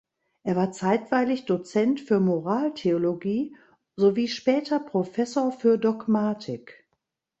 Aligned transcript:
Er 0.41 0.55
war 0.55 0.71
zeitweilig 0.71 1.45
Dozent 1.45 2.01
für 2.01 2.19
Moraltheologie 2.19 3.55
sowie 3.95 4.29
später 4.29 4.79
Professor 4.79 5.51
für 5.51 5.77
Dogmatik. 5.77 6.87